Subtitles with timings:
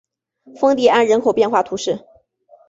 [0.59, 2.03] 丰蒂安人口变化图示